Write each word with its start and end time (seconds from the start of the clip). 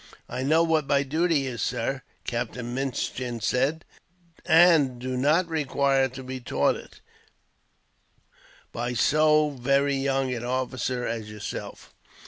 "I 0.27 0.41
know 0.41 0.63
what 0.63 0.87
my 0.87 1.03
duty 1.03 1.45
is, 1.45 1.61
sir," 1.61 2.01
Captain 2.25 2.73
Minchin 2.73 3.39
said, 3.39 3.85
"and 4.47 4.97
do 4.97 5.15
not 5.15 5.47
require 5.47 6.07
to 6.09 6.23
be 6.23 6.39
taught 6.39 6.75
it, 6.75 7.01
by 8.71 8.95
so 8.95 9.51
very 9.51 9.93
young 9.95 10.33
an 10.33 10.43
officer 10.43 11.05
as 11.05 11.29
yourself." 11.29 11.93